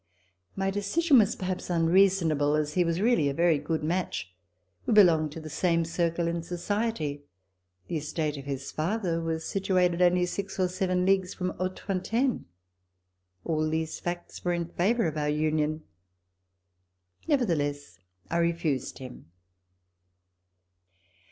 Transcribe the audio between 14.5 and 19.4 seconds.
in favor of our union. Nevertheless, I refused him.